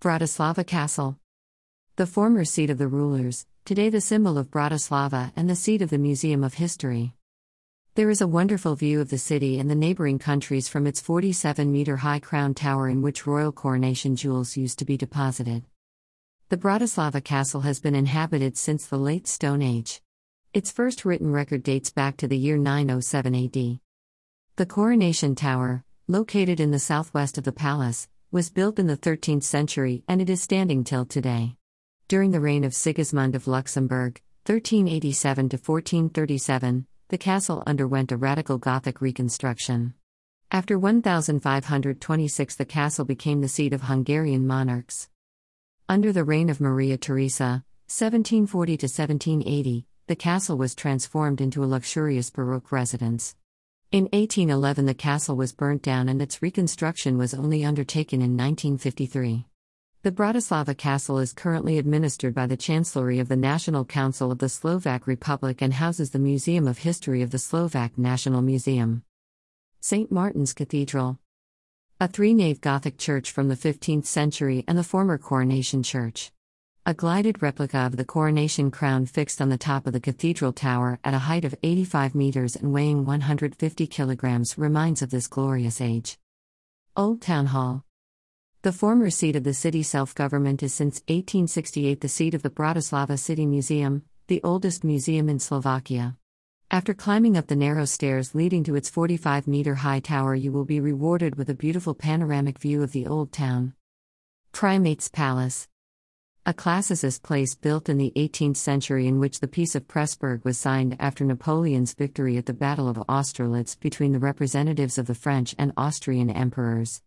[0.00, 1.18] Bratislava Castle.
[1.96, 5.90] The former seat of the rulers, today the symbol of Bratislava and the seat of
[5.90, 7.14] the Museum of History.
[7.96, 11.72] There is a wonderful view of the city and the neighboring countries from its 47
[11.72, 15.64] meter high crown tower in which royal coronation jewels used to be deposited.
[16.48, 20.00] The Bratislava Castle has been inhabited since the late Stone Age.
[20.54, 23.80] Its first written record dates back to the year 907 AD.
[24.54, 29.42] The Coronation Tower, located in the southwest of the palace, was built in the 13th
[29.42, 31.56] century and it is standing till today.
[32.08, 38.58] During the reign of Sigismund of Luxembourg, 1387 to 1437, the castle underwent a radical
[38.58, 39.94] Gothic reconstruction.
[40.50, 45.08] After 1526, the castle became the seat of Hungarian monarchs.
[45.88, 51.66] Under the reign of Maria Theresa, 1740 to 1780, the castle was transformed into a
[51.66, 53.36] luxurious Baroque residence.
[53.90, 59.46] In 1811, the castle was burnt down and its reconstruction was only undertaken in 1953.
[60.02, 64.50] The Bratislava Castle is currently administered by the Chancellery of the National Council of the
[64.50, 69.04] Slovak Republic and houses the Museum of History of the Slovak National Museum.
[69.80, 70.12] St.
[70.12, 71.18] Martin's Cathedral.
[71.98, 76.30] A three nave Gothic church from the 15th century and the former Coronation Church.
[76.88, 80.98] A glided replica of the coronation crown fixed on the top of the cathedral tower
[81.04, 86.16] at a height of 85 meters and weighing 150 kilograms reminds of this glorious age.
[86.96, 87.84] Old Town Hall.
[88.62, 92.48] The former seat of the city self government is since 1868 the seat of the
[92.48, 96.16] Bratislava City Museum, the oldest museum in Slovakia.
[96.70, 100.64] After climbing up the narrow stairs leading to its 45 meter high tower, you will
[100.64, 103.74] be rewarded with a beautiful panoramic view of the old town.
[104.52, 105.68] Primate's Palace
[106.48, 110.56] a classicist place built in the 18th century in which the Peace of Pressburg was
[110.56, 115.54] signed after Napoleon's victory at the Battle of Austerlitz between the representatives of the French
[115.58, 117.02] and Austrian emperors.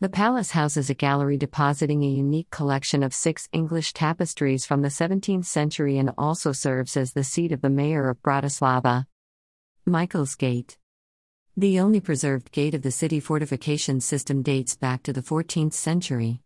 [0.00, 4.88] The palace houses a gallery depositing a unique collection of six English tapestries from the
[4.88, 9.06] 17th century and also serves as the seat of the mayor of Bratislava.
[9.86, 10.76] Michael's Gate.
[11.56, 16.41] The only preserved gate of the city fortification system dates back to the 14th century.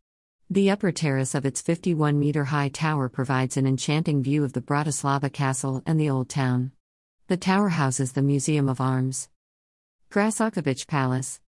[0.49, 4.61] The upper terrace of its 51 meter high tower provides an enchanting view of the
[4.61, 6.71] Bratislava castle and the old town.
[7.27, 9.29] The tower houses the Museum of Arms.
[10.09, 11.41] Grassalkovich Palace.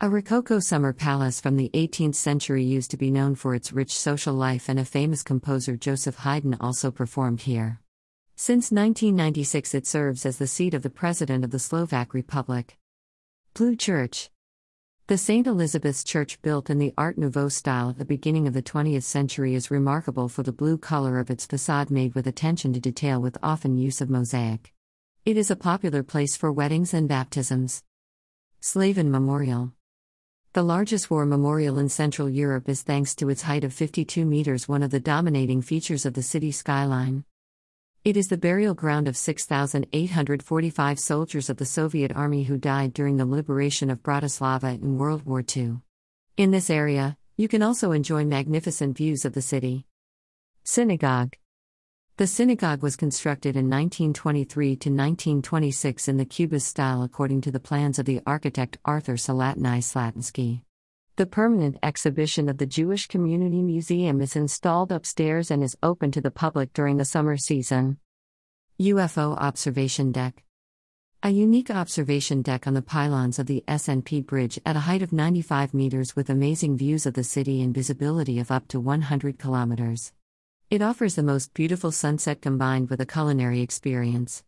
[0.00, 3.96] A Rococo summer palace from the 18th century used to be known for its rich
[3.96, 7.80] social life, and a famous composer Joseph Haydn also performed here.
[8.34, 12.76] Since 1996, it serves as the seat of the President of the Slovak Republic.
[13.54, 14.30] Blue Church.
[15.08, 15.46] The St.
[15.46, 19.54] Elizabeth's Church, built in the Art Nouveau style at the beginning of the 20th century,
[19.54, 23.38] is remarkable for the blue color of its facade made with attention to detail with
[23.40, 24.74] often use of mosaic.
[25.24, 27.84] It is a popular place for weddings and baptisms.
[28.58, 29.74] Slavin Memorial
[30.54, 34.66] The largest war memorial in Central Europe is thanks to its height of 52 meters
[34.66, 37.24] one of the dominating features of the city skyline.
[38.06, 43.16] It is the burial ground of 6,845 soldiers of the Soviet Army who died during
[43.16, 45.78] the liberation of Bratislava in World War II.
[46.36, 49.86] In this area, you can also enjoy magnificent views of the city.
[50.62, 51.34] Synagogue
[52.16, 57.58] The synagogue was constructed in 1923 to 1926 in the Cubist style according to the
[57.58, 60.62] plans of the architect Arthur Szalatnai Slatinsky.
[61.16, 66.20] The permanent exhibition of the Jewish Community Museum is installed upstairs and is open to
[66.20, 67.96] the public during the summer season.
[68.78, 70.44] UFO Observation Deck
[71.22, 75.10] A unique observation deck on the pylons of the SNP Bridge at a height of
[75.10, 80.12] 95 meters with amazing views of the city and visibility of up to 100 kilometers.
[80.68, 84.44] It offers the most beautiful sunset combined with a culinary experience.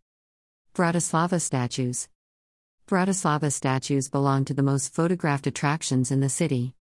[0.75, 2.11] Bratislava Statues
[2.89, 6.73] Bratislava statues belong to the most photographed attractions in the city.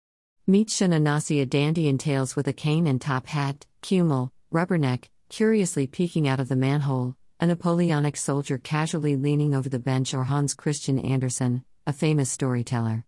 [0.47, 5.85] Meet Shananasi, a dandy in tails with a cane and top hat, Čumil, rubberneck, curiously
[5.85, 10.53] peeking out of the manhole, a Napoleonic soldier casually leaning over the bench, or Hans
[10.53, 13.03] Christian Andersen, a famous storyteller.